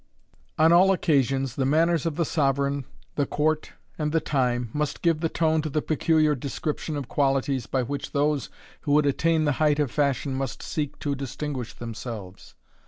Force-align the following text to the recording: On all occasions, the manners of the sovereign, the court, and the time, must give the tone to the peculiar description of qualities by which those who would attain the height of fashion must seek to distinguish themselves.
On 0.57 0.71
all 0.73 0.91
occasions, 0.91 1.55
the 1.55 1.63
manners 1.63 2.07
of 2.07 2.15
the 2.15 2.25
sovereign, 2.25 2.85
the 3.17 3.27
court, 3.27 3.73
and 3.99 4.11
the 4.11 4.19
time, 4.19 4.71
must 4.73 5.03
give 5.03 5.19
the 5.19 5.29
tone 5.29 5.61
to 5.61 5.69
the 5.69 5.83
peculiar 5.83 6.33
description 6.33 6.97
of 6.97 7.07
qualities 7.07 7.67
by 7.67 7.83
which 7.83 8.11
those 8.11 8.49
who 8.81 8.93
would 8.93 9.05
attain 9.05 9.45
the 9.45 9.51
height 9.61 9.77
of 9.77 9.91
fashion 9.91 10.33
must 10.33 10.63
seek 10.63 10.97
to 11.01 11.13
distinguish 11.13 11.75
themselves. 11.75 12.55